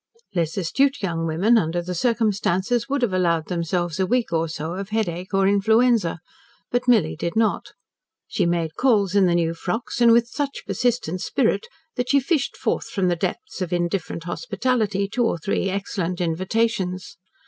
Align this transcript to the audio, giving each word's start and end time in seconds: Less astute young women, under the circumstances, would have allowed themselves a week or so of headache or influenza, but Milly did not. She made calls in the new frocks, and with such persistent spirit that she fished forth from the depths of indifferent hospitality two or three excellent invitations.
Less 0.33 0.57
astute 0.57 1.03
young 1.03 1.27
women, 1.27 1.59
under 1.59 1.79
the 1.79 1.93
circumstances, 1.93 2.89
would 2.89 3.03
have 3.03 3.13
allowed 3.13 3.49
themselves 3.49 3.99
a 3.99 4.05
week 4.07 4.33
or 4.33 4.47
so 4.49 4.73
of 4.73 4.89
headache 4.89 5.31
or 5.31 5.47
influenza, 5.47 6.17
but 6.71 6.87
Milly 6.87 7.15
did 7.15 7.35
not. 7.35 7.73
She 8.27 8.47
made 8.47 8.73
calls 8.73 9.13
in 9.13 9.27
the 9.27 9.35
new 9.35 9.53
frocks, 9.53 10.01
and 10.01 10.11
with 10.11 10.27
such 10.27 10.63
persistent 10.65 11.21
spirit 11.21 11.67
that 11.97 12.09
she 12.09 12.19
fished 12.19 12.57
forth 12.57 12.87
from 12.89 13.09
the 13.09 13.15
depths 13.15 13.61
of 13.61 13.71
indifferent 13.71 14.23
hospitality 14.23 15.07
two 15.07 15.23
or 15.23 15.37
three 15.37 15.69
excellent 15.69 16.19
invitations. 16.19 17.17